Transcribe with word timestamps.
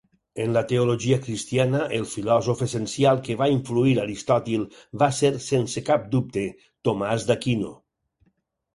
En 0.43 0.53
la 0.53 0.61
teologia 0.69 1.19
cristiana, 1.25 1.81
el 1.97 2.07
filòsof 2.13 2.65
essencial 2.67 3.21
que 3.29 3.37
va 3.43 3.49
influir 3.57 3.95
Aristòtil 4.07 4.67
va 5.05 5.13
ser, 5.21 5.33
sense 5.53 5.87
cap 5.93 6.13
dubte, 6.19 6.51
Tomàs 6.91 7.31
d'Aquino. 7.33 7.75